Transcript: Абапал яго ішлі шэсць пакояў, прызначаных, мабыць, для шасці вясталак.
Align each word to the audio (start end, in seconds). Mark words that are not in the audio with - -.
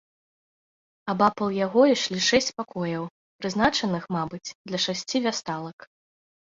Абапал 1.13 1.49
яго 1.65 1.81
ішлі 1.93 2.19
шэсць 2.29 2.51
пакояў, 2.63 3.03
прызначаных, 3.43 4.03
мабыць, 4.19 4.45
для 4.71 4.79
шасці 4.89 5.17
вясталак. 5.29 5.93